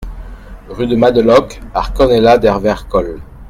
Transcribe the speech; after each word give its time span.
Rue 0.67 0.87
de 0.87 0.95
Madeloc 0.95 1.61
à 1.75 1.89
Corneilla-del-Vercol 1.93 3.21